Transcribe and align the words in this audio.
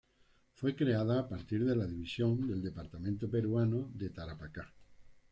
Fue 0.55 0.75
creada 0.75 1.19
a 1.19 1.29
partir 1.29 1.63
de 1.63 1.75
la 1.75 1.85
división 1.85 2.47
del 2.47 2.63
departamento 2.63 3.29
peruano 3.29 3.91
de 3.93 4.09
Tarapacá. 4.09 4.73